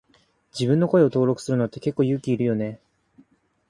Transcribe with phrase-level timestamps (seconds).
[0.51, 2.79] 自分の声を登録するのって結構勇気いるよね。